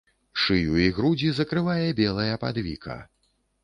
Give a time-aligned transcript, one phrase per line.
[0.43, 3.03] Шыю і грудзі закрывае белая падвіка.